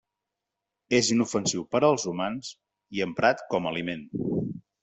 [0.99, 2.51] És inofensiu per als humans
[2.99, 4.07] i emprat com a aliment.